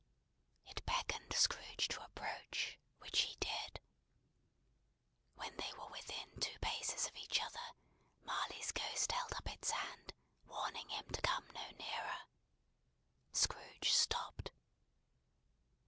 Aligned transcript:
It 0.65 0.83
beckoned 0.83 1.31
Scrooge 1.33 1.87
to 1.89 2.03
approach, 2.03 2.79
which 2.97 3.21
he 3.21 3.35
did. 3.35 3.79
When 5.35 5.55
they 5.57 5.71
were 5.77 5.89
within 5.91 6.39
two 6.39 6.57
paces 6.57 7.05
of 7.05 7.15
each 7.17 7.39
other, 7.39 7.75
Marley's 8.25 8.71
Ghost 8.71 9.11
held 9.11 9.33
up 9.33 9.47
its 9.47 9.69
hand, 9.69 10.11
warning 10.47 10.89
him 10.89 11.07
to 11.11 11.21
come 11.21 11.45
no 11.53 11.69
nearer. 11.77 12.23
Scrooge 13.31 13.91
stopped. 13.91 14.49